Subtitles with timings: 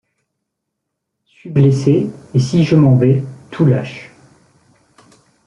[1.27, 4.09] Suis blessé mais si je m'en vais, tout lâche.